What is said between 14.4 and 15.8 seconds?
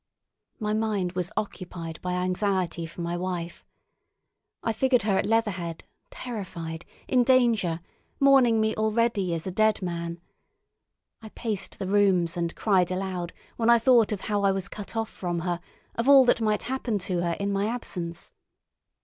I was cut off from her,